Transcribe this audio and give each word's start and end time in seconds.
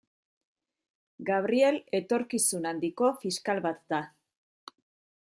Gabriel 1.27 1.77
etorkizun 1.99 2.65
handiko 2.71 3.11
fiskal 3.21 3.63
bat 3.67 3.85
da. 3.95 4.01